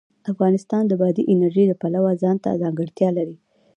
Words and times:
افغانستان 0.31 0.83
د 0.87 0.93
بادي 1.01 1.23
انرژي 1.33 1.63
د 1.67 1.73
پلوه 1.81 2.11
ځانته 2.23 2.59
ځانګړتیا 2.61 3.09
لري. 3.17 3.35